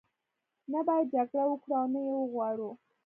[0.71, 2.69] نه باید جګړه وکړو او نه یې وغواړو.